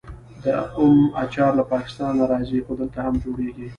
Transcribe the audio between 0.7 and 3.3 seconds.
ام اچار له پاکستان راځي خو دلته هم